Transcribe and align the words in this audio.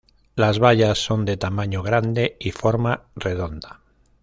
Las 0.35 0.57
bayas 0.57 0.97
son 0.97 1.25
de 1.25 1.37
tamaño 1.37 1.83
grande 1.83 2.35
y 2.39 2.49
forma 2.49 3.03
redonda. 3.15 3.81